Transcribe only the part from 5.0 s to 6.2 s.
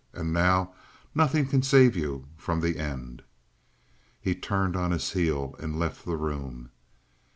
heel and left the